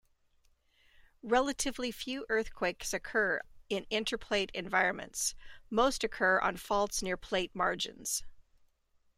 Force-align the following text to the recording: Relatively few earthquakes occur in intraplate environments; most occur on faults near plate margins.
Relatively 1.21 1.91
few 1.91 2.25
earthquakes 2.27 2.91
occur 2.91 3.39
in 3.69 3.85
intraplate 3.91 4.49
environments; 4.55 5.35
most 5.69 6.03
occur 6.03 6.39
on 6.39 6.57
faults 6.57 7.03
near 7.03 7.17
plate 7.17 7.53
margins. 7.53 8.23